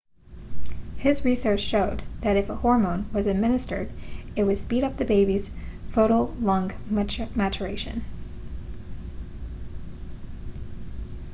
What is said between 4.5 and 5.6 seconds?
speed up the baby's